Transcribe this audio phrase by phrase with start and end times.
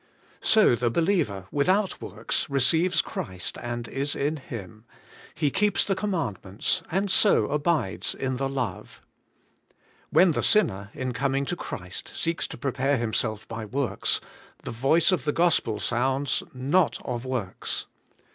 [0.41, 4.83] So the believer, without works, receives Christ and is in Him;
[5.35, 9.03] he keeps the com mandments, and so abides in the love.
[10.09, 14.19] When the sinner, in coming to Christ, seeks to prepare himself by works,
[14.63, 17.85] the voice of the Gospel sounds, 'Not of imrlcs.''